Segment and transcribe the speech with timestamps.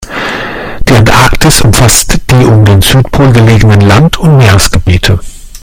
[0.89, 5.19] Die Antarktis umfasst die um den Südpol gelegenen Land- und Meeresgebiete.